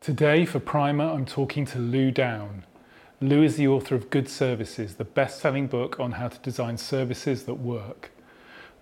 [0.00, 2.64] Today for Primer, I'm talking to Lou Downe.
[3.20, 6.78] Lou is the author of Good Services, the best selling book on how to design
[6.78, 8.10] services that work.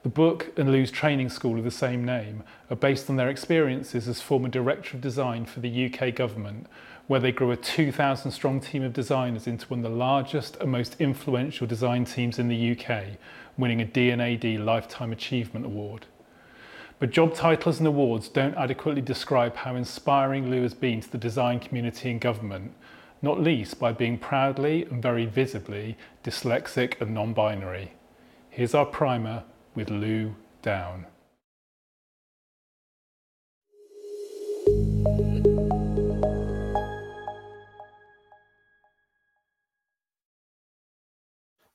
[0.04, 4.06] The book and Lou's training school of the same name are based on their experiences
[4.06, 6.68] as former Director of Design for the UK government,
[7.08, 10.70] where they grew a 2,000 strong team of designers into one of the largest and
[10.70, 13.18] most influential design teams in the UK,
[13.56, 16.06] winning a D&AD Lifetime Achievement Award.
[17.00, 21.18] But job titles and awards don't adequately describe how inspiring Lou has been to the
[21.18, 22.72] design community and government,
[23.22, 27.92] not least by being proudly and very visibly dyslexic and non binary.
[28.50, 29.44] Here's our primer
[29.76, 31.06] with Lou Downe.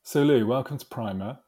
[0.06, 1.40] So, Lou, welcome to Primer.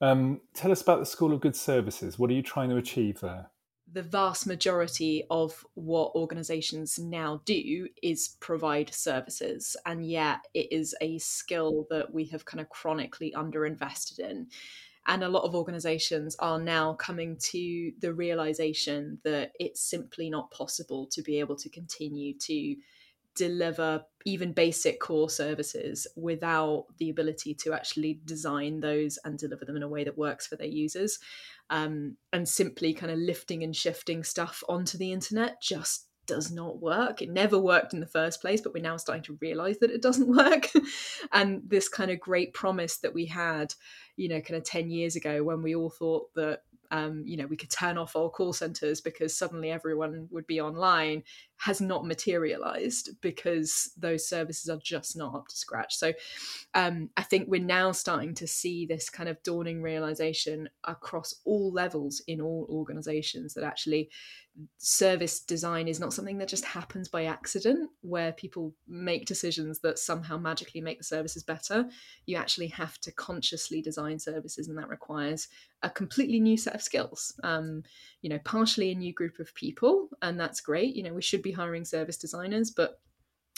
[0.00, 2.18] Um, tell us about the School of Good Services.
[2.18, 3.50] What are you trying to achieve there?
[3.90, 10.94] The vast majority of what organizations now do is provide services, and yet it is
[11.00, 14.48] a skill that we have kind of chronically underinvested in.
[15.06, 20.50] And a lot of organizations are now coming to the realization that it's simply not
[20.50, 22.76] possible to be able to continue to
[23.36, 29.76] deliver even basic core services without the ability to actually design those and deliver them
[29.76, 31.18] in a way that works for their users.
[31.70, 36.80] Um, and simply kind of lifting and shifting stuff onto the internet just does not
[36.80, 37.22] work.
[37.22, 40.02] It never worked in the first place, but we're now starting to realize that it
[40.02, 40.68] doesn't work.
[41.32, 43.74] and this kind of great promise that we had,
[44.16, 47.46] you know, kind of 10 years ago when we all thought that um, you know,
[47.46, 51.22] we could turn off all call centers because suddenly everyone would be online
[51.58, 55.96] has not materialized because those services are just not up to scratch.
[55.96, 56.12] So
[56.74, 61.72] um, I think we're now starting to see this kind of dawning realization across all
[61.72, 64.10] levels in all organizations that actually
[64.78, 69.98] service design is not something that just happens by accident where people make decisions that
[69.98, 71.86] somehow magically make the services better.
[72.24, 75.48] You actually have to consciously design services and that requires
[75.82, 77.34] a completely new set of skills.
[77.42, 77.82] Um,
[78.22, 80.96] you know partially a new group of people and that's great.
[80.96, 83.00] You know we should be hiring service designers but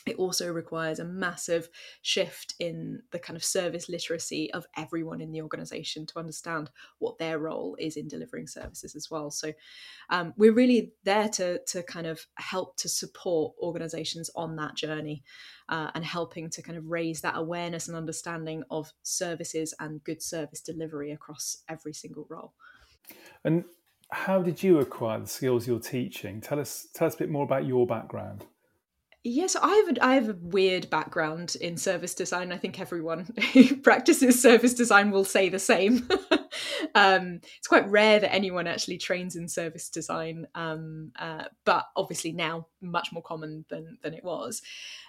[0.09, 1.69] it also requires a massive
[2.03, 7.19] shift in the kind of service literacy of everyone in the organization to understand what
[7.19, 9.31] their role is in delivering services as well.
[9.31, 9.53] So
[10.09, 15.23] um, we're really there to, to kind of help to support organizations on that journey
[15.69, 20.23] uh, and helping to kind of raise that awareness and understanding of services and good
[20.23, 22.55] service delivery across every single role.
[23.45, 23.65] And
[24.11, 26.41] how did you acquire the skills you're teaching?
[26.41, 28.45] Tell us, tell us a bit more about your background.
[29.25, 32.53] Yes, I have a, I have a weird background in service design.
[32.53, 36.09] I think everyone who practices service design will say the same.
[36.95, 42.33] um, it's quite rare that anyone actually trains in service design, um, uh, but obviously
[42.33, 44.63] now much more common than than it was.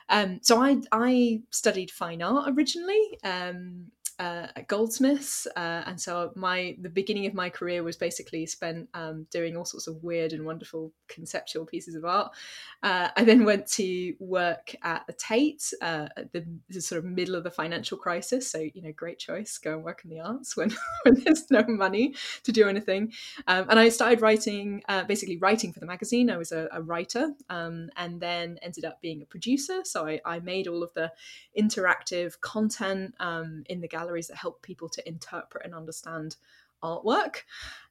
[0.09, 3.20] Um, so I I studied fine art originally.
[3.24, 8.46] Um, uh, at Goldsmiths, uh, and so my the beginning of my career was basically
[8.46, 12.31] spent um, doing all sorts of weird and wonderful conceptual pieces of art.
[12.84, 17.06] Uh, I then went to work at the Tate uh, at the, the, sort of
[17.06, 18.52] middle of the financial crisis.
[18.52, 21.63] So you know, great choice, go and work in the arts when when there's no
[21.68, 22.13] money
[22.44, 23.13] to do anything.
[23.47, 26.29] Um, and I started writing, uh, basically writing for the magazine.
[26.29, 29.81] I was a, a writer, um, and then ended up being a producer.
[29.85, 31.12] So I, I made all of the
[31.58, 36.36] interactive content um, in the gallery galleries that help people to interpret and understand
[36.84, 37.44] artwork.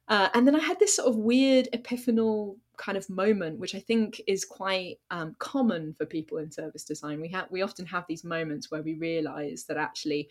[0.07, 3.79] Uh, and then I had this sort of weird epiphanal kind of moment, which I
[3.79, 7.21] think is quite um, common for people in service design.
[7.21, 10.29] We have we often have these moments where we realise that actually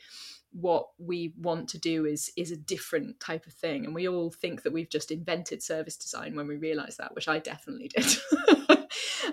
[0.52, 4.32] what we want to do is is a different type of thing, and we all
[4.32, 8.16] think that we've just invented service design when we realise that, which I definitely did.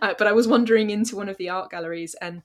[0.04, 2.44] uh, but I was wandering into one of the art galleries and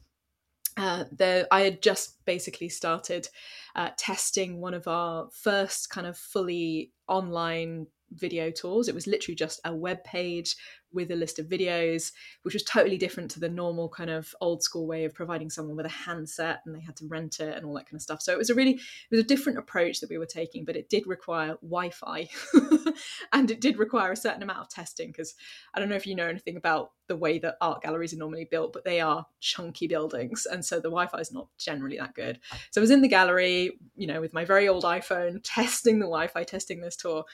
[0.77, 3.29] uh, there, I had just basically started
[3.75, 8.89] uh, testing one of our first kind of fully online video tours.
[8.89, 10.57] It was literally just a web page
[10.93, 12.13] with a list of videos,
[12.43, 15.77] which was totally different to the normal kind of old school way of providing someone
[15.77, 18.23] with a handset and they had to rent it and all that kind of stuff.
[18.23, 20.77] So it was a really it was a different approach that we were taking, but
[20.77, 22.29] it did require Wi-Fi
[23.33, 25.35] and it did require a certain amount of testing because
[25.75, 28.47] I don't know if you know anything about the way that art galleries are normally
[28.49, 32.39] built, but they are chunky buildings, and so the Wi-Fi is not generally that good.
[32.71, 36.07] So I was in the gallery, you know, with my very old iPhone, testing the
[36.07, 37.25] Wi-Fi, testing this tour,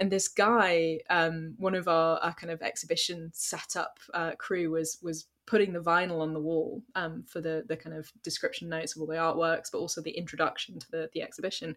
[0.00, 4.70] and this guy, um, one of our, our kind of exhibition exhibition setup uh, crew
[4.70, 8.68] was was putting the vinyl on the wall um, for the the kind of description
[8.68, 11.76] notes of all the artworks, but also the introduction to the, the exhibition.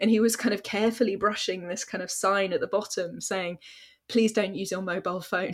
[0.00, 3.58] And he was kind of carefully brushing this kind of sign at the bottom saying,
[4.08, 5.52] please don't use your mobile phone.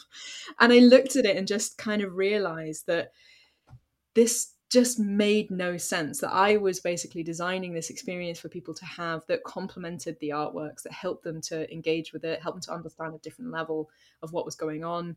[0.60, 3.12] and I looked at it and just kind of realized that
[4.14, 8.84] this just made no sense that I was basically designing this experience for people to
[8.84, 12.74] have that complemented the artworks, that helped them to engage with it, helped them to
[12.74, 13.88] understand a different level
[14.22, 15.16] of what was going on.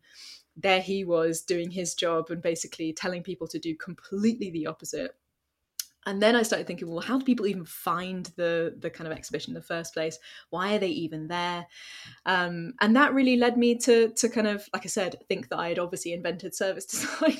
[0.55, 5.15] There he was doing his job and basically telling people to do completely the opposite
[6.07, 9.15] and then I started thinking, well, how do people even find the the kind of
[9.15, 10.17] exhibition in the first place?
[10.49, 11.67] Why are they even there?
[12.25, 15.59] Um, and that really led me to to kind of, like I said, think that
[15.59, 17.37] I had obviously invented service design.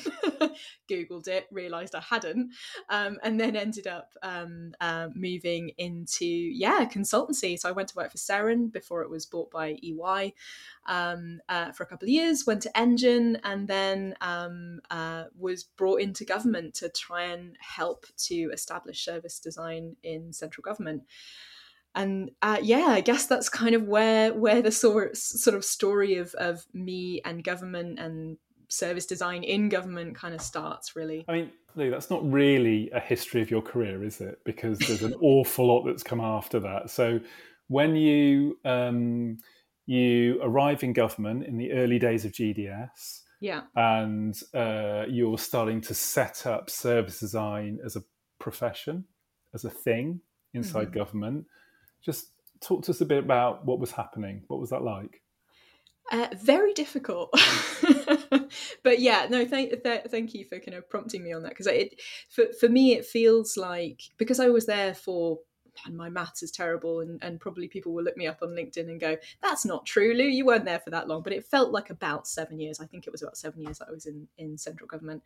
[0.89, 2.51] Googled it, realised I hadn't,
[2.89, 7.57] um, and then ended up um, uh, moving into yeah consultancy.
[7.57, 10.33] So I went to work for Seren before it was bought by EY
[10.85, 12.45] um, uh, for a couple of years.
[12.45, 18.05] Went to Engine, and then um, uh, was brought into government to try and help
[18.17, 21.03] to establish service design in central government
[21.95, 26.15] and uh, yeah, I guess that's kind of where where the sort sort of story
[26.15, 28.37] of of me and government and
[28.69, 30.95] service design in government kind of starts.
[30.95, 34.39] Really, I mean, Lou, that's not really a history of your career, is it?
[34.45, 36.89] Because there's an awful lot that's come after that.
[36.89, 37.19] So
[37.67, 39.37] when you um,
[39.85, 45.81] you arrive in government in the early days of GDS, yeah, and uh, you're starting
[45.81, 48.03] to set up service design as a
[48.41, 49.05] profession,
[49.53, 50.19] as a thing
[50.53, 50.97] inside mm-hmm.
[50.97, 51.45] government.
[52.03, 54.43] Just talk to us a bit about what was happening.
[54.47, 55.21] What was that like?
[56.11, 57.29] Uh, very difficult,
[58.83, 59.45] but yeah, no.
[59.45, 62.67] Thank th- thank you for kind of prompting me on that because it for for
[62.67, 65.39] me it feels like because I was there for
[65.85, 68.89] and my maths is terrible and, and probably people will look me up on linkedin
[68.89, 71.71] and go that's not true lou you weren't there for that long but it felt
[71.71, 74.27] like about seven years i think it was about seven years that i was in
[74.37, 75.23] in central government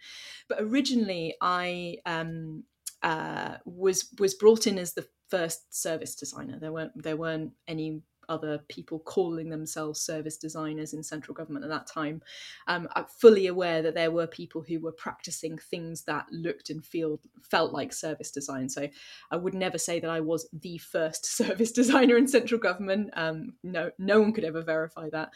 [0.48, 2.64] but originally i um
[3.04, 6.60] uh, was was brought in as the first service designer.
[6.60, 11.72] There weren't there weren't any other people calling themselves service designers in central government at
[11.72, 12.22] that time.
[12.68, 16.84] Um, I'm fully aware that there were people who were practicing things that looked and
[16.84, 18.70] feel felt like service design.
[18.70, 18.88] So
[19.32, 23.12] I would never say that I was the first service designer in central government.
[23.14, 25.30] Um, no, no one could ever verify that.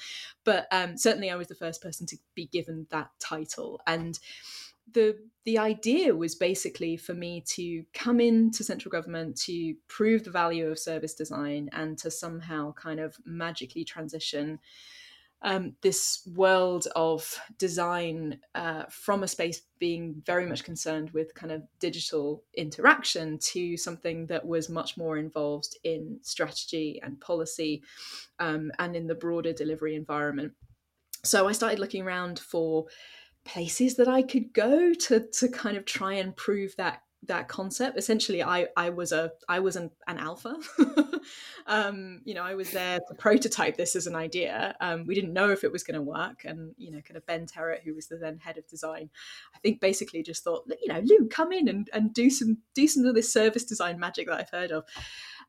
[0.44, 4.20] But um, certainly, I was the first person to be given that title and
[4.94, 10.30] the the idea was basically for me to come into central government to prove the
[10.30, 14.60] value of service design and to somehow kind of magically transition
[15.42, 21.52] um, this world of design uh, from a space being very much concerned with kind
[21.54, 27.82] of digital interaction to something that was much more involved in strategy and policy
[28.40, 30.52] um, and in the broader delivery environment.
[31.24, 32.88] So I started looking around for
[33.54, 37.98] places that I could go to to kind of try and prove that that concept.
[37.98, 40.56] Essentially i i was a i was an, an alpha.
[41.68, 44.76] Um you know i was there to prototype this as an idea.
[44.80, 47.26] Um we didn't know if it was going to work and you know kind of
[47.26, 49.10] ben terrett who was the then head of design
[49.56, 52.88] i think basically just thought you know lou come in and and do some do
[52.88, 54.84] some of this service design magic that i've heard of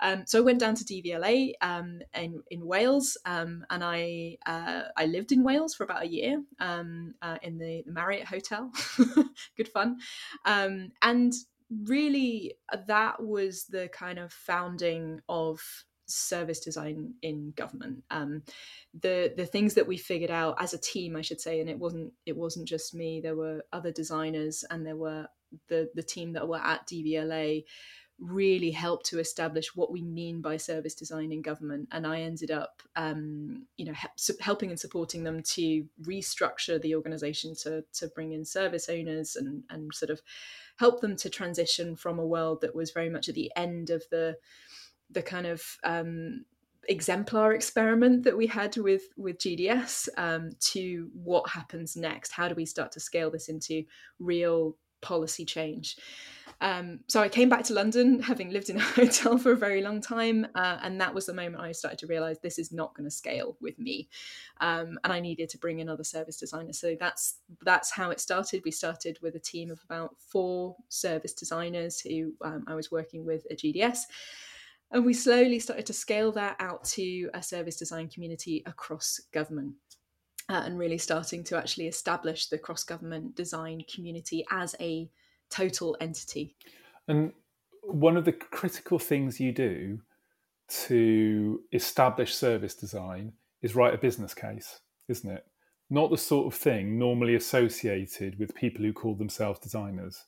[0.00, 4.82] um, so I went down to DVLA um, in in Wales, um, and I uh,
[4.96, 8.70] I lived in Wales for about a year um, uh, in the, Marriott Hotel.
[9.56, 9.98] Good fun,
[10.44, 11.32] um, and
[11.84, 12.54] really
[12.86, 15.60] that was the kind of founding of
[16.06, 18.42] service design in government um,
[19.00, 21.78] the the things that we figured out as a team i should say and it
[21.78, 25.26] wasn't it wasn't just me there were other designers and there were
[25.68, 27.62] the the team that were at dvla
[28.20, 31.88] really helped to establish what we mean by service design in government.
[31.90, 33.94] And I ended up, um, you know,
[34.40, 39.64] helping and supporting them to restructure the organisation to to bring in service owners and
[39.70, 40.20] and sort of
[40.76, 44.04] help them to transition from a world that was very much at the end of
[44.10, 44.36] the
[45.10, 46.44] the kind of um,
[46.88, 52.32] exemplar experiment that we had with with GDS um, to what happens next.
[52.32, 53.84] How do we start to scale this into
[54.18, 55.96] real policy change?
[56.62, 59.80] Um, so I came back to London, having lived in a hotel for a very
[59.80, 62.94] long time, uh, and that was the moment I started to realize this is not
[62.94, 64.08] going to scale with me,
[64.60, 66.78] um, and I needed to bring in other service designers.
[66.78, 68.62] So that's that's how it started.
[68.64, 73.24] We started with a team of about four service designers who um, I was working
[73.24, 74.00] with at GDS.
[74.92, 79.74] And we slowly started to scale that out to a service design community across government.
[80.50, 85.08] Uh, and really starting to actually establish the cross government design community as a
[85.48, 86.56] total entity.
[87.06, 87.30] And
[87.82, 90.00] one of the critical things you do
[90.88, 95.46] to establish service design is write a business case, isn't it?
[95.88, 100.24] Not the sort of thing normally associated with people who call themselves designers.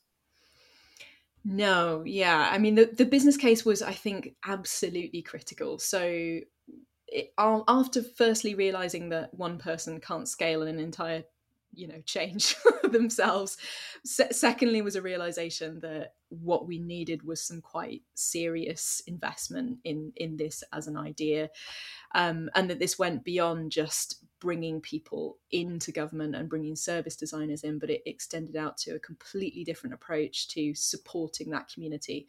[1.43, 2.47] No, yeah.
[2.49, 5.79] I mean, the, the business case was, I think, absolutely critical.
[5.79, 6.39] So
[7.13, 11.23] it, after firstly realizing that one person can't scale an entire
[11.75, 13.57] you know change themselves
[14.05, 20.11] Se- secondly was a realization that what we needed was some quite serious investment in
[20.15, 21.49] in this as an idea
[22.15, 27.63] um, and that this went beyond just bringing people into government and bringing service designers
[27.63, 32.27] in but it extended out to a completely different approach to supporting that community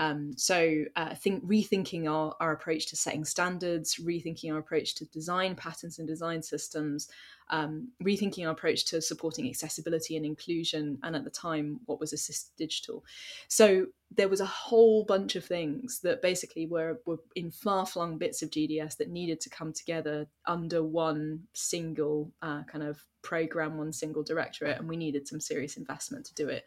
[0.00, 5.04] um, so uh, think rethinking our, our approach to setting standards, rethinking our approach to
[5.04, 7.06] design patterns and design systems,
[7.50, 12.12] um, rethinking our approach to supporting accessibility and inclusion, and at the time, what was
[12.12, 13.04] assisted digital.
[13.48, 18.18] So there was a whole bunch of things that basically were, were in far flung
[18.18, 23.78] bits of GDS that needed to come together under one single uh, kind of program,
[23.78, 26.64] one single directorate, and we needed some serious investment to do it.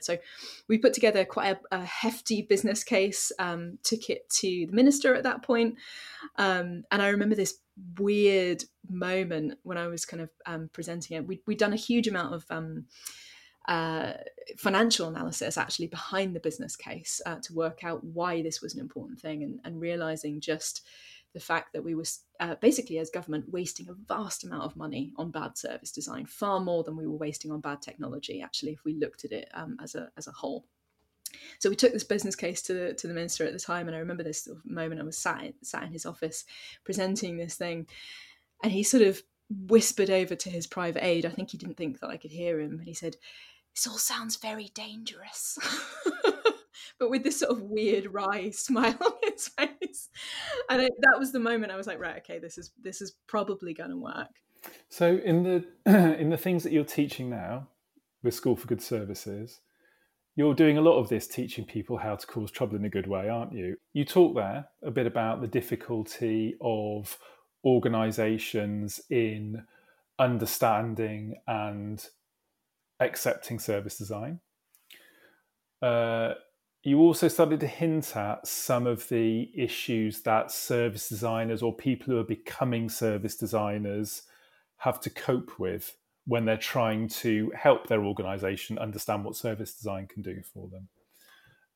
[0.00, 0.18] So
[0.68, 5.14] we put together quite a, a hefty business case, um, took it to the minister
[5.14, 5.76] at that point,
[6.36, 7.58] um, and I remember this
[7.98, 11.26] weird moment when I was kind of um, presenting it.
[11.26, 12.86] We, we'd done a huge amount of um,
[13.68, 14.14] uh,
[14.58, 18.80] financial analysis actually behind the business case uh, to work out why this was an
[18.80, 20.86] important thing and, and realizing just
[21.34, 22.04] the fact that we were
[22.40, 26.58] uh, basically as government wasting a vast amount of money on bad service design far
[26.58, 29.76] more than we were wasting on bad technology actually if we looked at it um,
[29.80, 30.64] as a as a whole
[31.58, 33.96] so we took this business case to the, to the minister at the time, and
[33.96, 35.00] I remember this moment.
[35.00, 36.44] I was sat sat in his office
[36.84, 37.86] presenting this thing,
[38.62, 39.22] and he sort of
[39.66, 41.26] whispered over to his private aide.
[41.26, 43.16] I think he didn't think that I could hear him, and he said,
[43.74, 45.58] "This all sounds very dangerous."
[46.98, 50.08] but with this sort of weird wry smile on his face,
[50.68, 53.12] and I, that was the moment I was like, "Right, okay, this is this is
[53.26, 54.28] probably going to work."
[54.88, 55.64] So in the
[56.18, 57.68] in the things that you're teaching now
[58.22, 59.60] with School for Good Services,
[60.36, 63.06] you're doing a lot of this teaching people how to cause trouble in a good
[63.06, 63.76] way, aren't you?
[63.92, 67.18] You talk there a bit about the difficulty of
[67.64, 69.64] organizations in
[70.18, 72.04] understanding and
[73.00, 74.40] accepting service design.
[75.82, 76.34] Uh,
[76.82, 82.06] you also started to hint at some of the issues that service designers or people
[82.06, 84.22] who are becoming service designers
[84.78, 85.96] have to cope with
[86.30, 90.88] when they're trying to help their organization understand what service design can do for them.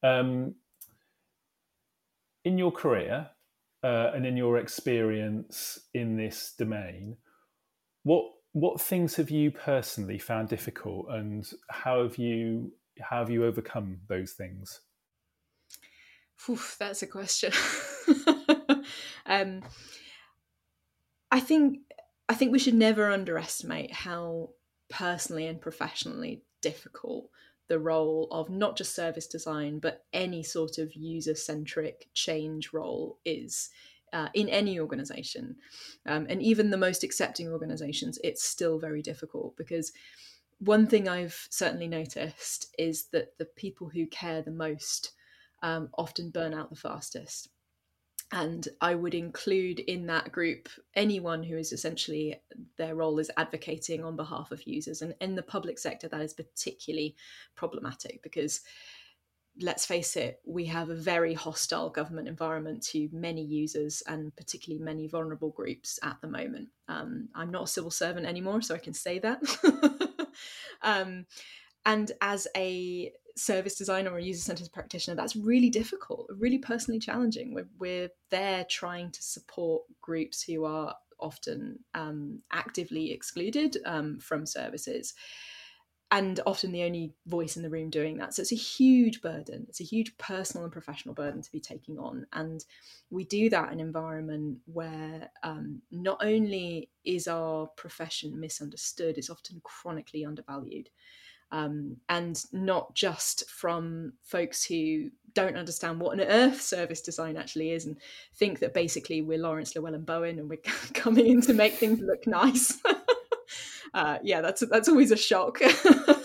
[0.04, 0.54] Um,
[2.44, 3.30] in your career
[3.82, 7.16] uh, and in your experience in this domain,
[8.04, 13.44] what what things have you personally found difficult, and how have you how have you
[13.44, 14.82] overcome those things?
[16.48, 17.52] Oof, that's a question.
[19.26, 19.62] um,
[21.32, 21.78] I think
[22.28, 24.50] I think we should never underestimate how
[24.88, 27.28] personally and professionally difficult
[27.68, 33.18] the role of not just service design, but any sort of user centric change role
[33.24, 33.70] is.
[34.12, 35.56] Uh, in any organization.
[36.06, 39.90] Um, and even the most accepting organizations, it's still very difficult because
[40.60, 45.14] one thing I've certainly noticed is that the people who care the most
[45.64, 47.48] um, often burn out the fastest
[48.34, 52.34] and I would include in that group anyone who is essentially
[52.76, 55.02] their role is advocating on behalf of users.
[55.02, 57.14] And in the public sector, that is particularly
[57.54, 58.62] problematic because
[59.60, 64.82] let's face it, we have a very hostile government environment to many users and particularly
[64.82, 66.70] many vulnerable groups at the moment.
[66.88, 69.40] Um, I'm not a civil servant anymore, so I can say that.
[70.82, 71.26] um,
[71.86, 77.00] and as a service designer or a user centered practitioner, that's really difficult, really personally
[77.00, 77.54] challenging.
[77.54, 84.46] We're, we're there trying to support groups who are often um, actively excluded um, from
[84.46, 85.14] services.
[86.10, 88.34] And often the only voice in the room doing that.
[88.34, 89.66] So it's a huge burden.
[89.68, 92.26] It's a huge personal and professional burden to be taking on.
[92.32, 92.64] And
[93.10, 99.30] we do that in an environment where um, not only is our profession misunderstood, it's
[99.30, 100.88] often chronically undervalued
[101.54, 107.70] um, and not just from folks who don't understand what on earth service design actually
[107.70, 107.96] is and
[108.34, 110.58] think that basically we're Laurence Llewelyn Bowen and we're
[110.94, 112.82] coming in to make things look nice.
[113.94, 115.60] uh, yeah, that's that's always a shock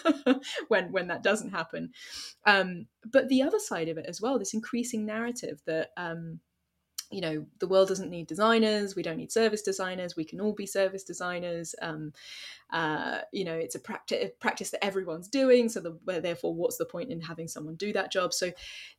[0.67, 1.91] when when that doesn't happen.
[2.47, 6.39] Um, but the other side of it as well, this increasing narrative that um,
[7.11, 10.53] you know the world doesn't need designers we don't need service designers we can all
[10.53, 12.13] be service designers um,
[12.71, 16.85] uh, you know it's a practice practice that everyone's doing so the, therefore what's the
[16.85, 18.33] point in having someone do that job?
[18.33, 18.51] So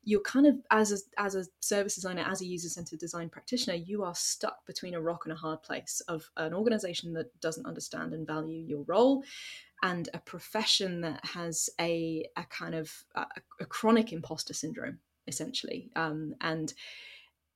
[0.05, 4.02] you're kind of as a, as a service designer as a user-centered design practitioner you
[4.02, 8.12] are stuck between a rock and a hard place of an organization that doesn't understand
[8.12, 9.23] and value your role
[9.83, 13.25] and a profession that has a, a kind of a,
[13.61, 15.90] a chronic imposter syndrome essentially.
[15.95, 16.73] Um, and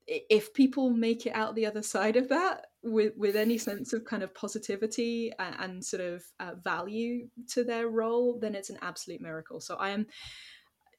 [0.07, 4.05] if people make it out the other side of that with with any sense of
[4.05, 8.79] kind of positivity and, and sort of uh, value to their role, then it's an
[8.83, 9.61] absolute miracle.
[9.61, 10.07] So I am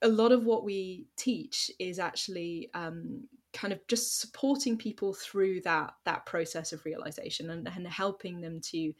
[0.02, 5.62] a lot of what we teach is actually um, kind of just supporting people through
[5.62, 8.92] that that process of realization and, and helping them to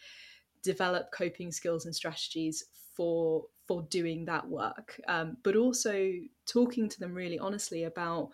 [0.64, 2.64] develop coping skills and strategies
[2.96, 6.12] for for doing that work um, but also
[6.46, 8.30] talking to them really honestly about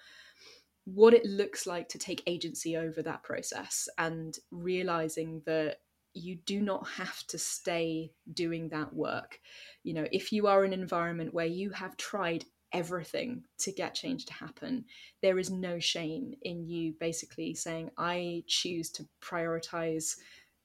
[0.86, 5.78] what it looks like to take agency over that process and realizing that
[6.14, 9.40] you do not have to stay doing that work.
[9.84, 13.96] You know, if you are in an environment where you have tried everything to get
[13.96, 14.86] change to happen,
[15.22, 20.18] there is no shame in you basically saying, I choose to prioritize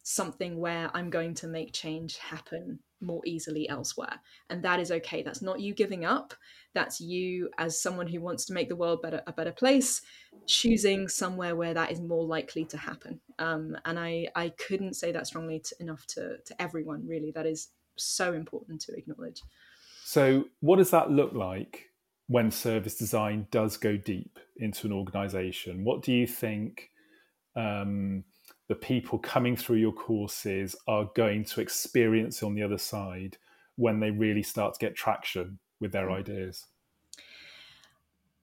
[0.09, 4.21] something where I'm going to make change happen more easily elsewhere.
[4.49, 5.25] And that is okay.
[5.25, 6.33] That's not you giving up.
[6.75, 10.03] That's you, as someone who wants to make the world better, a better place,
[10.47, 13.21] choosing somewhere where that is more likely to happen.
[13.41, 17.33] Um, and I, I couldn't say that strongly to, enough to, to everyone, really.
[17.33, 19.43] That is so important to acknowledge.
[20.05, 21.87] So, what does that look like
[22.29, 25.83] when service design does go deep into an organization?
[25.83, 26.91] What do you think?
[27.57, 28.23] Um,
[28.69, 33.39] the people coming through your courses are going to experience on the other side
[33.77, 36.17] when they really start to get traction with their mm.
[36.17, 36.67] ideas?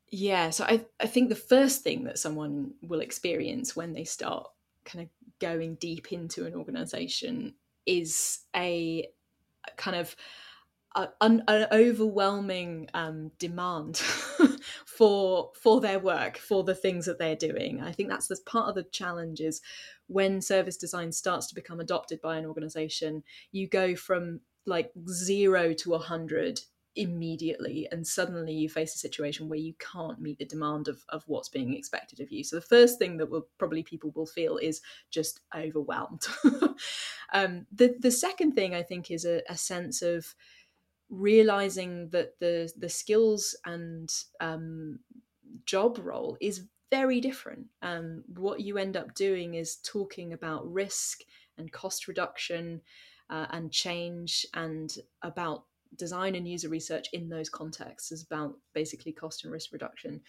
[0.09, 4.47] Yeah, so I, I think the first thing that someone will experience when they start
[4.85, 9.07] kind of going deep into an organization is a
[9.75, 10.15] kind of
[10.95, 13.97] an, an overwhelming um, demand
[14.85, 17.81] for for their work, for the things that they're doing.
[17.81, 19.61] I think that's the part of the challenge is
[20.07, 25.73] when service design starts to become adopted by an organization, you go from like zero
[25.73, 26.61] to a hundred
[26.95, 31.23] immediately and suddenly you face a situation where you can't meet the demand of, of
[31.25, 34.57] what's being expected of you so the first thing that will probably people will feel
[34.57, 36.27] is just overwhelmed
[37.33, 40.35] um, the, the second thing i think is a, a sense of
[41.13, 44.99] realizing that the the skills and um,
[45.65, 47.67] job role is very different.
[47.81, 51.19] Um, what you end up doing is talking about risk
[51.57, 52.81] and cost reduction
[53.29, 55.65] uh, and change and about
[55.97, 60.21] design and user research in those contexts is about basically cost and risk reduction.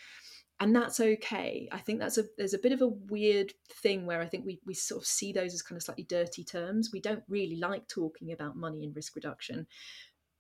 [0.61, 1.69] And that's okay.
[1.73, 4.61] I think that's a there's a bit of a weird thing where i think we,
[4.65, 6.91] we sort of see those as kind of slightly dirty terms.
[6.93, 9.67] We don't really like talking about money and risk reduction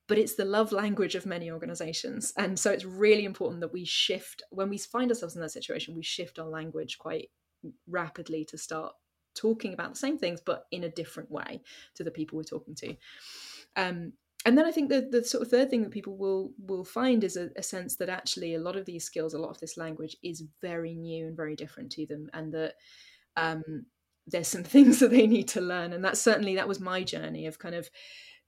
[0.07, 2.33] but it's the love language of many organizations.
[2.37, 5.95] And so it's really important that we shift, when we find ourselves in that situation,
[5.95, 7.31] we shift our language quite
[7.89, 8.93] rapidly to start
[9.35, 11.63] talking about the same things, but in a different way
[11.95, 12.97] to the people we're talking to.
[13.77, 14.13] Um,
[14.47, 17.25] and then I think the, the sort of third thing that people will will find
[17.25, 19.79] is a, a, sense that actually a lot of these skills, a lot of this
[19.79, 22.75] language is very new and very different to them, and that
[23.37, 23.87] um,
[24.27, 25.95] there's some things that they need to learn.
[25.95, 27.89] And that's certainly that was my journey of kind of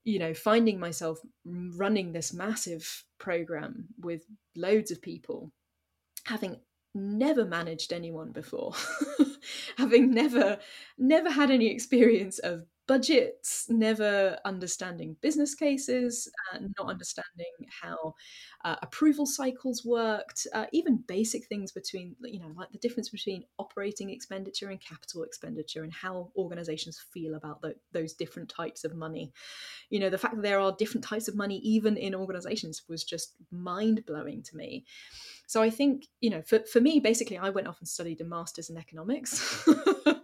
[0.06, 4.22] you know finding myself running this massive program with
[4.56, 5.52] loads of people
[6.24, 6.56] having
[6.94, 8.72] never managed anyone before
[9.76, 10.58] having never
[10.96, 18.14] never had any experience of budgets, never understanding business cases, uh, not understanding how
[18.64, 23.44] uh, approval cycles worked, uh, even basic things between, you know, like the difference between
[23.58, 28.94] operating expenditure and capital expenditure and how organizations feel about the, those different types of
[28.94, 29.32] money.
[29.90, 33.04] You know, the fact that there are different types of money even in organizations was
[33.04, 34.84] just mind blowing to me.
[35.46, 38.24] So I think, you know, for, for me, basically, I went off and studied a
[38.24, 39.64] master's in economics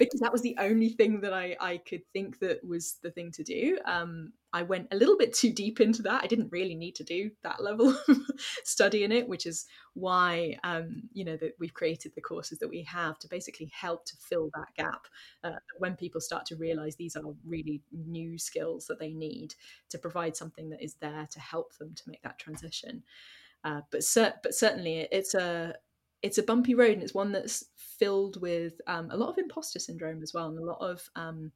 [0.00, 3.30] because that was the only thing that I, I could think that was the thing
[3.32, 3.78] to do.
[3.84, 6.24] Um, I went a little bit too deep into that.
[6.24, 8.16] I didn't really need to do that level of
[8.64, 12.70] study in it, which is why, um, you know, that we've created the courses that
[12.70, 15.02] we have to basically help to fill that gap.
[15.44, 19.54] Uh, when people start to realize these are really new skills that they need
[19.90, 23.02] to provide something that is there to help them to make that transition.
[23.64, 25.74] Uh, but cer- but certainly it's a
[26.22, 29.78] it's a bumpy road and it's one that's filled with um, a lot of imposter
[29.78, 31.52] syndrome as well and a lot of um,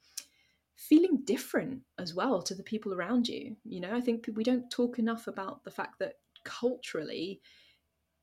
[0.77, 3.57] feeling different as well to the people around you.
[3.65, 7.41] You know, I think we don't talk enough about the fact that culturally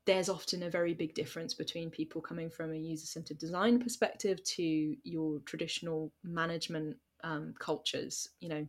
[0.04, 4.42] there's often a very big difference between people coming from a user centered design perspective
[4.42, 8.28] to your traditional management um, cultures.
[8.40, 8.66] You know,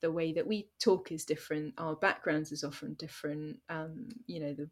[0.00, 4.52] the way that we talk is different our backgrounds is often different um, you know
[4.52, 4.68] the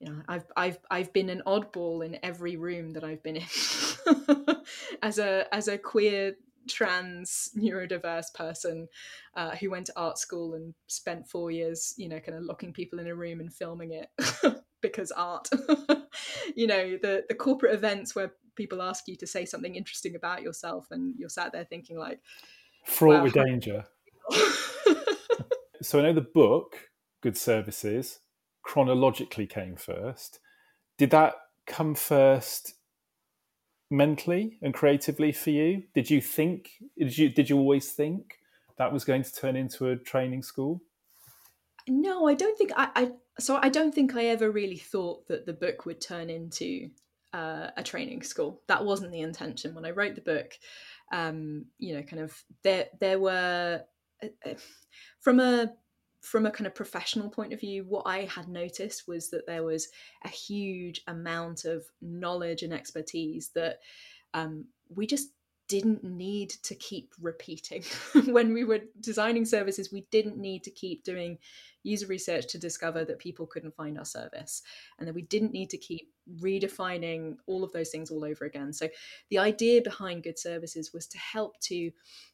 [0.00, 4.56] you know I've I've I've been an oddball in every room that I've been in
[5.02, 8.88] as a as a queer trans neurodiverse person
[9.36, 12.72] uh, who went to art school and spent four years you know kind of locking
[12.72, 14.08] people in a room and filming it
[14.84, 15.48] because art.
[16.54, 20.42] you know, the the corporate events where people ask you to say something interesting about
[20.42, 22.20] yourself, and you're sat there thinking like,
[22.84, 23.22] fraught wow.
[23.24, 23.84] with danger.
[25.82, 26.90] so I know the book,
[27.22, 28.20] Good Services,
[28.64, 30.40] chronologically came first.
[30.98, 31.34] Did that
[31.66, 32.74] come first
[33.90, 35.84] mentally and creatively for you?
[35.94, 38.38] Did you think did you did you always think
[38.78, 40.82] that was going to turn into a training school?
[41.88, 45.46] No, I don't think I, I so I don't think I ever really thought that
[45.46, 46.88] the book would turn into
[47.32, 48.62] uh, a training school.
[48.68, 50.52] That wasn't the intention when I wrote the book.
[51.12, 53.82] Um, you know, kind of there there were
[54.22, 54.54] uh, uh,
[55.20, 55.72] from a
[56.24, 59.62] from a kind of professional point of view, what I had noticed was that there
[59.62, 59.88] was
[60.24, 63.80] a huge amount of knowledge and expertise that
[64.32, 65.28] um, we just
[65.68, 67.82] didn't need to keep repeating.
[68.26, 71.38] When we were designing services we didn't need to keep doing
[71.82, 74.62] user research to discover that people couldn't find our service
[74.98, 76.10] and that we didn't need to keep
[76.40, 78.72] redefining all of those things all over again.
[78.72, 78.88] So
[79.28, 81.90] the idea behind good services was to help to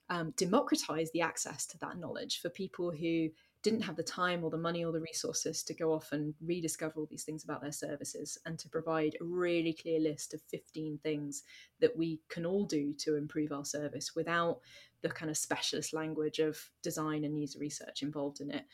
[0.08, 3.30] um, democratize the access to that knowledge for people who
[3.62, 6.94] didn't have the time or the money or the resources to go off and rediscover
[6.98, 10.98] all these things about their services and to provide a really clear list of 15
[11.02, 11.42] things
[11.80, 14.60] that we can all do to improve our service without
[15.02, 18.64] the kind of specialist language of design and user research involved in it.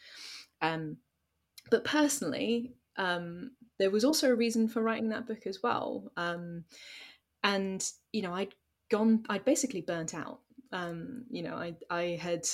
[0.62, 0.98] Um,
[1.70, 6.12] but personally, um, there was also a reason for writing that book as well.
[6.16, 6.64] Um,
[7.42, 8.54] and, you know, I'd
[8.88, 10.40] gone, I'd basically burnt out.
[10.72, 12.46] Um, you know, I, I had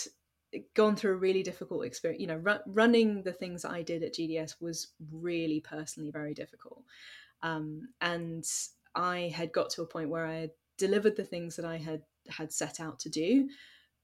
[0.74, 2.20] gone through a really difficult experience.
[2.20, 6.34] You know, ru- running the things that I did at GDS was really personally very
[6.34, 6.82] difficult.
[7.42, 8.44] Um, and
[8.94, 12.02] I had got to a point where I had delivered the things that I had
[12.28, 13.48] had set out to do,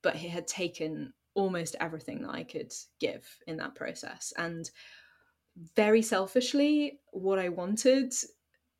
[0.03, 4.33] but it had taken almost everything that I could give in that process.
[4.37, 4.69] And
[5.77, 8.13] very selfishly, what I wanted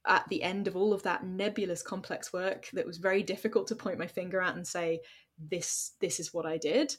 [0.07, 3.77] at the end of all of that nebulous complex work that was very difficult to
[3.77, 5.01] point my finger at and say
[5.51, 6.97] this this is what I did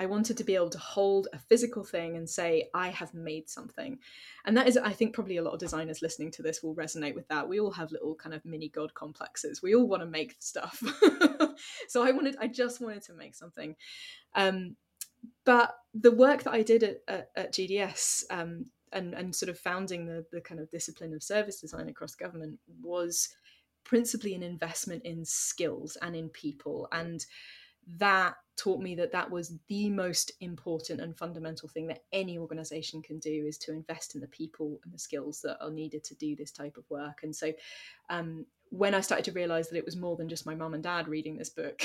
[0.00, 3.50] I wanted to be able to hold a physical thing and say, I have made
[3.50, 3.98] something.
[4.46, 7.14] And that is, I think, probably a lot of designers listening to this will resonate
[7.14, 7.46] with that.
[7.46, 9.62] We all have little kind of mini God complexes.
[9.62, 10.82] We all want to make stuff.
[11.88, 13.76] so I wanted, I just wanted to make something.
[14.34, 14.76] Um,
[15.44, 19.58] but the work that I did at, at, at GDS um, and, and sort of
[19.58, 23.28] founding the, the kind of discipline of service design across government was
[23.84, 26.88] principally an investment in skills and in people.
[26.90, 27.22] And
[27.98, 33.00] that taught me that that was the most important and fundamental thing that any organization
[33.00, 36.14] can do is to invest in the people and the skills that are needed to
[36.16, 37.20] do this type of work.
[37.22, 37.52] And so
[38.10, 40.82] um, when i started to realize that it was more than just my mum and
[40.84, 41.82] dad reading this book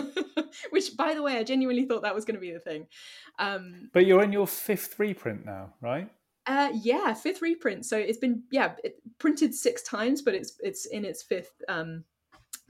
[0.70, 2.86] which by the way i genuinely thought that was going to be the thing.
[3.38, 6.10] Um, but you're in your fifth reprint now right?
[6.46, 7.84] Uh, yeah fifth reprint.
[7.86, 12.04] So it's been yeah it printed six times but it's it's in its fifth um,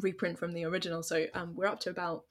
[0.00, 1.02] reprint from the original.
[1.02, 2.24] So um, we're up to about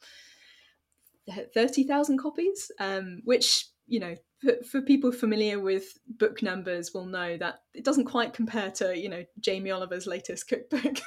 [1.54, 7.38] 30,000 copies, um, which, you know, for, for, people familiar with book numbers will know
[7.38, 10.98] that it doesn't quite compare to, you know, Jamie Oliver's latest cookbook.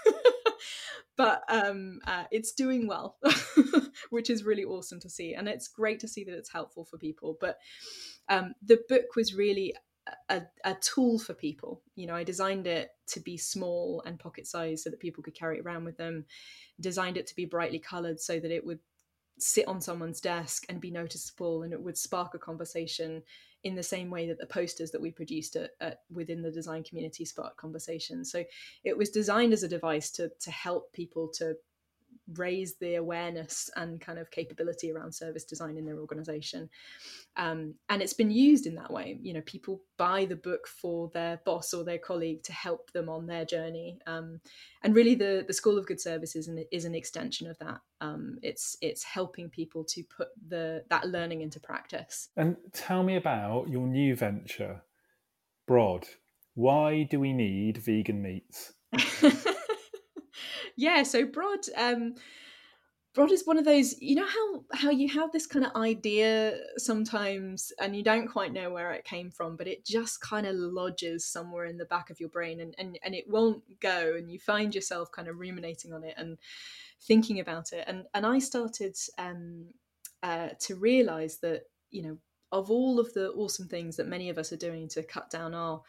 [1.16, 3.18] but um, uh, it's doing well,
[4.10, 5.34] which is really awesome to see.
[5.34, 7.36] And it's great to see that it's helpful for people.
[7.40, 7.58] But
[8.28, 9.74] um, the book was really
[10.28, 11.82] a, a, tool for people.
[11.94, 15.34] You know, I designed it to be small and pocket sized so that people could
[15.34, 16.24] carry it around with them.
[16.80, 18.78] Designed it to be brightly coloured so that it would
[19.42, 23.22] sit on someone's desk and be noticeable and it would spark a conversation
[23.64, 26.84] in the same way that the posters that we produced at, at, within the design
[26.84, 28.30] community spark conversations.
[28.30, 28.44] So
[28.84, 31.54] it was designed as a device to to help people to
[32.34, 36.68] raise the awareness and kind of capability around service design in their organization.
[37.36, 39.18] Um, and it's been used in that way.
[39.22, 43.08] You know people buy the book for their boss or their colleague to help them
[43.08, 43.98] on their journey.
[44.06, 44.40] Um,
[44.82, 47.80] and really the the school of good services is, is an extension of that.
[48.00, 52.28] Um, it's it's helping people to put the that learning into practice.
[52.36, 54.82] And tell me about your new venture
[55.66, 56.06] Brod.
[56.54, 58.72] Why do we need vegan meats
[60.78, 61.66] yeah, so Brod.
[61.76, 62.14] um,
[63.12, 64.00] Brod is one of those.
[64.00, 68.52] You know how how you have this kind of idea sometimes, and you don't quite
[68.52, 72.10] know where it came from, but it just kind of lodges somewhere in the back
[72.10, 75.40] of your brain, and and and it won't go, and you find yourself kind of
[75.40, 76.38] ruminating on it and
[77.02, 79.70] thinking about it, and and I started um,
[80.22, 82.18] uh, to realize that you know
[82.52, 85.54] of all of the awesome things that many of us are doing to cut down
[85.54, 85.82] our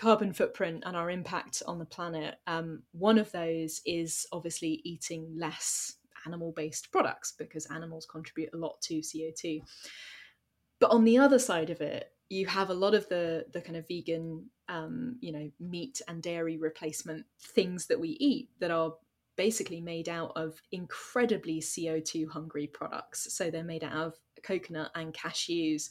[0.00, 5.30] carbon footprint and our impact on the planet, um, one of those is obviously eating
[5.36, 9.62] less animal based products because animals contribute a lot to CO2.
[10.78, 13.76] But on the other side of it, you have a lot of the the kind
[13.76, 18.94] of vegan, um, you know, meat and dairy replacement things that we eat that are
[19.36, 23.34] basically made out of incredibly CO2 hungry products.
[23.34, 25.90] So they're made out of coconut and cashews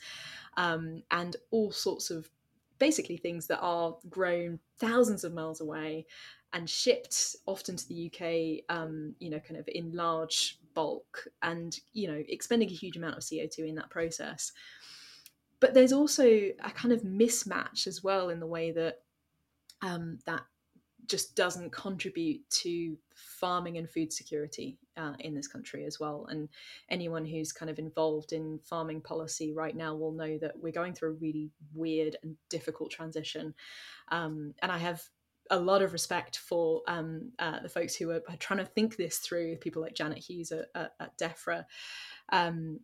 [0.57, 2.29] um, and all sorts of
[2.79, 6.05] basically things that are grown thousands of miles away
[6.53, 11.79] and shipped often to the UK, um, you know, kind of in large bulk and,
[11.93, 14.51] you know, expending a huge amount of CO2 in that process.
[15.59, 19.01] But there's also a kind of mismatch as well in the way that
[19.81, 20.41] um, that
[21.07, 26.27] just doesn't contribute to farming and food security uh, in this country as well.
[26.29, 26.49] And
[26.89, 30.93] anyone who's kind of involved in farming policy right now will know that we're going
[30.93, 33.53] through a really weird and difficult transition.
[34.11, 35.01] Um, and I have
[35.49, 38.97] a lot of respect for um, uh, the folks who are, are, trying to think
[38.97, 41.65] this through, people like Janet Hughes at, at, at DEFRA.
[42.31, 42.81] Um,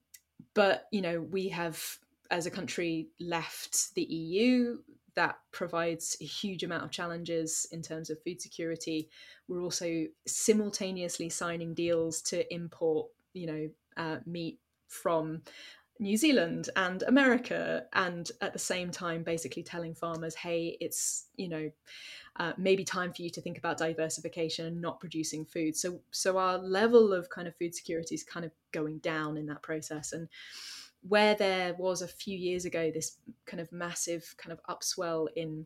[0.53, 1.83] but, you know, we have
[2.31, 4.77] as a country left the EU
[5.15, 9.09] that provides a huge amount of challenges in terms of food security.
[9.47, 15.41] We're also simultaneously signing deals to import, you know, uh, meat from
[15.99, 21.47] New Zealand and America, and at the same time, basically telling farmers, hey, it's you
[21.47, 21.71] know
[22.37, 25.75] uh, maybe time for you to think about diversification and not producing food.
[25.75, 29.45] So so our level of kind of food security is kind of going down in
[29.45, 30.27] that process, and
[31.07, 35.65] where there was a few years ago this kind of massive kind of upswell in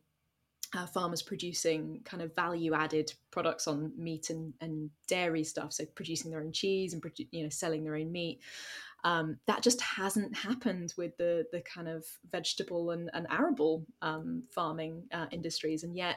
[0.74, 5.84] uh, farmers producing kind of value added products on meat and, and dairy stuff so
[5.94, 8.40] producing their own cheese and you know selling their own meat.
[9.02, 14.44] Um, that just hasn't happened with the the kind of vegetable and, and arable um,
[14.54, 16.16] farming uh, industries and yet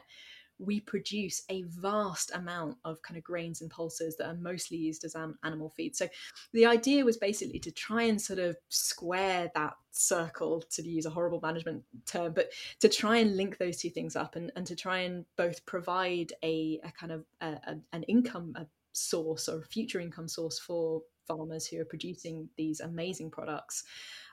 [0.59, 5.03] we produce a vast amount of kind of grains and pulses that are mostly used
[5.03, 5.95] as animal feed.
[5.95, 6.07] So
[6.53, 11.09] the idea was basically to try and sort of square that circle, to use a
[11.09, 14.75] horrible management term, but to try and link those two things up and, and to
[14.75, 18.55] try and both provide a, a kind of a, a, an income
[18.91, 23.83] source or a future income source for farmers who are producing these amazing products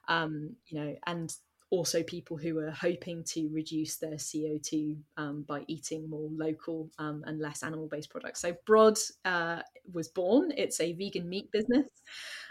[0.08, 1.36] um, you know and
[1.70, 7.22] also people who are hoping to reduce their CO2 um, by eating more local um,
[7.26, 8.40] and less animal based products.
[8.40, 9.60] So, Brod uh,
[9.92, 11.86] was born, it's a vegan meat business.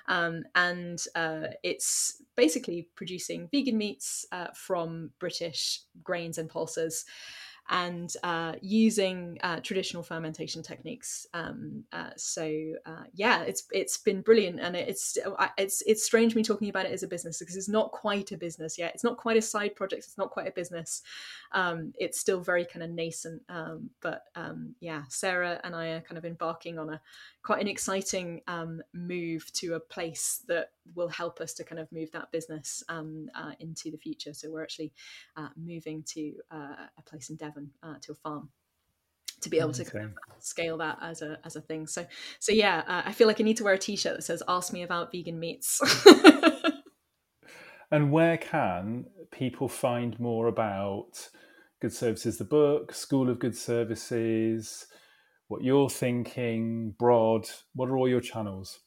[0.08, 7.06] Um, and uh, it's basically producing vegan meats uh, from British grains and pulses
[7.70, 11.28] and uh, using uh, traditional fermentation techniques.
[11.34, 15.18] Um, uh, so uh, yeah, it's it's been brilliant, and it's
[15.58, 18.38] it's it's strange me talking about it as a business because it's not quite a
[18.38, 18.94] business yet.
[18.96, 20.06] It's not quite a side project.
[20.06, 21.04] It's not quite a business.
[21.52, 23.44] Um, it's still very kind of nascent.
[23.50, 27.02] Um, but um, yeah, Sarah and I are kind of embarking on a
[27.44, 31.92] quite an exciting um, move to a place that will help us to kind of
[31.92, 34.34] move that business um, uh, into the future.
[34.34, 34.94] So we're actually
[35.36, 38.50] uh, moving to uh, a place in Devon uh, to a farm
[39.42, 41.88] to be able to kind of scale that as a as a thing.
[41.88, 42.06] So
[42.40, 44.74] so yeah, uh, I feel like I need to wear a t-shirt that says "Ask
[44.74, 45.82] me about vegan meats."
[47.92, 51.30] and where can people find more about
[51.82, 54.88] Good Services, the book, School of Good Services?
[55.50, 57.50] what you're thinking, Brod?
[57.74, 58.80] What are all your channels?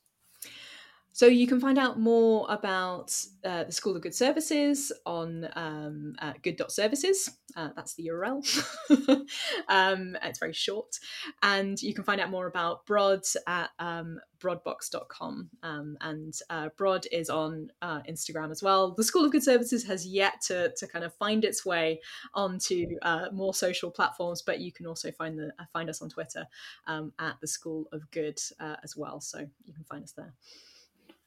[1.15, 6.15] So you can find out more about uh, the School of Good Services on um,
[6.19, 7.31] uh, good.services.
[7.55, 8.43] Uh, that's the URL.
[9.69, 10.99] um, it's very short.
[11.43, 15.51] And you can find out more about Brod at um, brodbox.com.
[15.63, 18.93] Um, and uh, Brod is on uh, Instagram as well.
[18.93, 22.01] The School of Good Services has yet to, to kind of find its way
[22.33, 26.09] onto uh, more social platforms, but you can also find, the, uh, find us on
[26.09, 26.47] Twitter
[26.87, 28.41] um, at the School of Good
[28.83, 29.21] as well.
[29.21, 30.33] So you can find us there.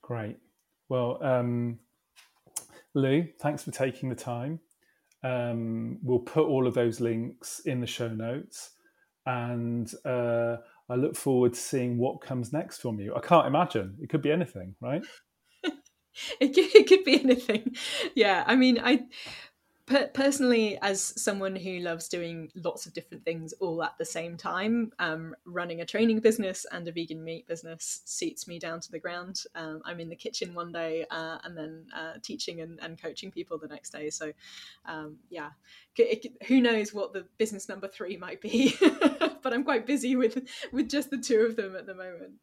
[0.05, 0.37] Great.
[0.87, 1.79] Well, um,
[2.93, 4.59] Lou, thanks for taking the time.
[5.23, 8.69] Um, we'll put all of those links in the show notes,
[9.25, 13.15] and uh, I look forward to seeing what comes next from you.
[13.15, 15.01] I can't imagine; it could be anything, right?
[16.39, 17.75] it, could, it could be anything.
[18.13, 19.05] Yeah, I mean, I
[19.85, 24.37] per- personally, as someone who loves doing lots of different things all at the same
[24.37, 28.91] time, um, running a training business and a vegan meat business suits me down to
[28.91, 29.43] the ground.
[29.53, 33.31] Um, I'm in the kitchen one day uh, and then uh, teaching and, and, coaching
[33.31, 34.09] people the next day.
[34.09, 34.31] So,
[34.85, 35.49] um, yeah,
[35.97, 38.75] it, it, who knows what the business number three might be,
[39.43, 42.33] but I'm quite busy with with just the two of them at the moment.